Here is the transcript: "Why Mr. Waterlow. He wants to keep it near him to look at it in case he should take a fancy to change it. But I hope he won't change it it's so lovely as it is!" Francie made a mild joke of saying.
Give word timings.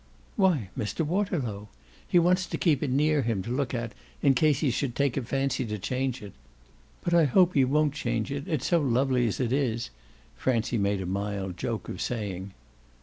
"Why 0.35 0.71
Mr. 0.75 1.05
Waterlow. 1.05 1.67
He 2.07 2.17
wants 2.17 2.47
to 2.47 2.57
keep 2.57 2.81
it 2.81 2.89
near 2.89 3.21
him 3.21 3.43
to 3.43 3.51
look 3.51 3.75
at 3.75 3.91
it 3.91 3.95
in 4.23 4.33
case 4.33 4.61
he 4.61 4.71
should 4.71 4.95
take 4.95 5.15
a 5.15 5.21
fancy 5.21 5.63
to 5.67 5.77
change 5.77 6.23
it. 6.23 6.33
But 7.03 7.13
I 7.13 7.25
hope 7.25 7.53
he 7.53 7.63
won't 7.65 7.93
change 7.93 8.31
it 8.31 8.47
it's 8.47 8.65
so 8.65 8.79
lovely 8.81 9.27
as 9.27 9.39
it 9.39 9.53
is!" 9.53 9.91
Francie 10.35 10.79
made 10.79 11.01
a 11.01 11.05
mild 11.05 11.55
joke 11.55 11.87
of 11.87 12.01
saying. 12.01 12.55